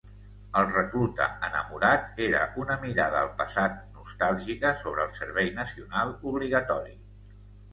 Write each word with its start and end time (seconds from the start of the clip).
"El 0.59 0.63
recluta 0.75 1.25
enamorat" 1.49 2.07
era 2.27 2.39
una 2.63 2.77
mirada 2.85 3.19
al 3.25 3.29
passat 3.43 3.77
nostàlgica 3.99 4.73
sobre 4.85 5.07
el 5.07 5.15
servei 5.21 5.53
nacional 5.61 6.19
obligatori. 6.33 6.99